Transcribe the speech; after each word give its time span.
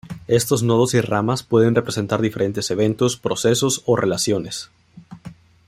Estos 0.27 0.63
nodos 0.63 0.95
y 0.95 1.01
ramas 1.01 1.43
pueden 1.43 1.75
representar 1.75 2.21
diferentes 2.23 2.71
eventos, 2.71 3.17
procesos, 3.17 3.83
o 3.85 3.95
relaciones. 3.95 4.71